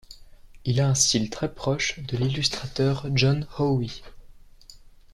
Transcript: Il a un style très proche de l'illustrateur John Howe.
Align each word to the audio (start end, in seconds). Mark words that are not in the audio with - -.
Il 0.65 0.81
a 0.81 0.89
un 0.89 0.95
style 0.95 1.29
très 1.29 1.53
proche 1.53 1.99
de 1.99 2.17
l'illustrateur 2.17 3.05
John 3.13 3.45
Howe. 3.59 4.01